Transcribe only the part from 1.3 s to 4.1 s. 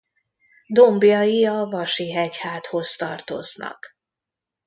a Vasi-hegyháthoz tartoznak.